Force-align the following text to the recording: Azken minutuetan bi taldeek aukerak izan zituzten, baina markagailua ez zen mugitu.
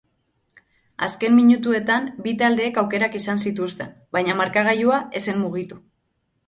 Azken 1.07 1.35
minutuetan 1.39 2.09
bi 2.27 2.35
taldeek 2.41 2.81
aukerak 2.83 3.21
izan 3.21 3.45
zituzten, 3.47 3.93
baina 4.19 4.41
markagailua 4.43 5.01
ez 5.21 5.25
zen 5.29 5.43
mugitu. 5.47 5.81